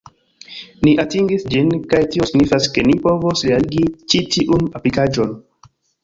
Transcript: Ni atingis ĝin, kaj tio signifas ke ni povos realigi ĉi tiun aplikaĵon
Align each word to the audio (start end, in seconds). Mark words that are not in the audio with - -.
Ni 0.85 0.91
atingis 1.01 1.43
ĝin, 1.55 1.67
kaj 1.91 1.99
tio 2.15 2.25
signifas 2.29 2.69
ke 2.77 2.85
ni 2.87 2.95
povos 3.03 3.43
realigi 3.49 3.83
ĉi 4.13 4.23
tiun 4.37 4.65
aplikaĵon 4.81 5.37